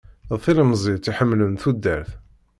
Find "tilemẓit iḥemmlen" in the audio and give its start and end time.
0.43-1.53